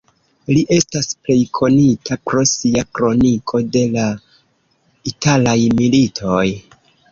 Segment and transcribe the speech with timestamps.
[0.51, 4.07] Li estas plej konita pro sia kroniko de la
[5.15, 6.45] italaj militoj.